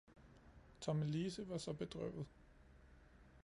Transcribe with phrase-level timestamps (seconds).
[0.79, 2.25] Tommelise var så bedrøvet.